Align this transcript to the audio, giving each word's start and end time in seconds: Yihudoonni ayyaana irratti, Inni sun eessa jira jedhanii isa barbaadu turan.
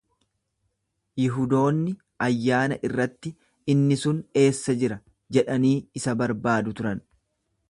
Yihudoonni 1.23 1.93
ayyaana 2.29 2.79
irratti, 2.89 3.35
Inni 3.75 4.01
sun 4.07 4.25
eessa 4.47 4.79
jira 4.85 5.01
jedhanii 5.39 5.79
isa 6.01 6.21
barbaadu 6.25 6.79
turan. 6.83 7.09